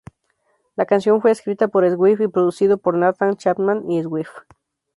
[0.77, 4.31] La canción fue escrita por Swift, y producido por Nathan Chapman y Swift.